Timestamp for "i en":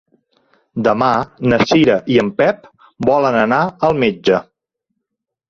2.15-2.31